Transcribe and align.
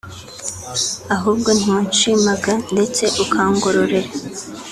Ahubwo 1.15 1.49
ntiwanshimaga 1.57 2.53
ndetse 2.73 3.03
ukangororera 3.23 4.09